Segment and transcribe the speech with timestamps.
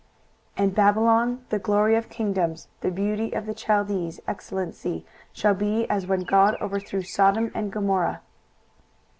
[0.57, 5.87] 23:013:019 And Babylon, the glory of kingdoms, the beauty of the Chaldees' excellency, shall be
[5.91, 8.21] as when God overthrew Sodom and Gomorrah.